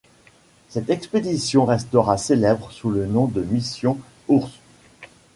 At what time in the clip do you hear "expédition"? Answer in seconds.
0.89-1.63